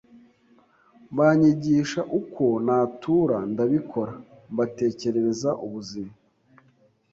[1.17, 4.13] banyigisha uko natura ndabikora,
[4.51, 6.13] mbatekerereza ubuzima